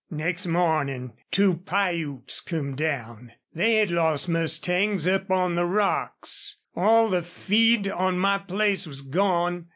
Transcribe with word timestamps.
"Next 0.09 0.47
mornin' 0.47 1.13
two 1.29 1.57
Piutes 1.57 2.41
come 2.41 2.73
down. 2.75 3.33
They 3.53 3.75
had 3.75 3.91
lost 3.91 4.27
mustangs 4.27 5.07
up 5.07 5.29
on 5.29 5.53
the 5.53 5.65
rocks. 5.67 6.57
All 6.75 7.07
the 7.07 7.21
feed 7.21 7.87
on 7.87 8.17
my 8.17 8.39
place 8.39 8.87
was 8.87 9.01
gone. 9.03 9.67